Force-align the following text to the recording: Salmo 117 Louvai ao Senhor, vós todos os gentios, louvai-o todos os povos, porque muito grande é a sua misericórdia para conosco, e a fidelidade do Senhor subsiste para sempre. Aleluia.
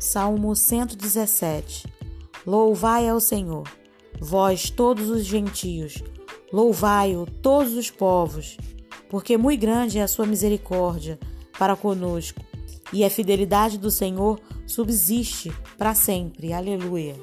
Salmo 0.00 0.56
117 0.56 1.86
Louvai 2.46 3.06
ao 3.06 3.20
Senhor, 3.20 3.68
vós 4.18 4.70
todos 4.70 5.10
os 5.10 5.26
gentios, 5.26 6.02
louvai-o 6.50 7.26
todos 7.26 7.74
os 7.74 7.90
povos, 7.90 8.56
porque 9.10 9.36
muito 9.36 9.60
grande 9.60 9.98
é 9.98 10.02
a 10.02 10.08
sua 10.08 10.24
misericórdia 10.24 11.20
para 11.58 11.76
conosco, 11.76 12.40
e 12.94 13.04
a 13.04 13.10
fidelidade 13.10 13.76
do 13.76 13.90
Senhor 13.90 14.40
subsiste 14.66 15.52
para 15.76 15.94
sempre. 15.94 16.54
Aleluia. 16.54 17.14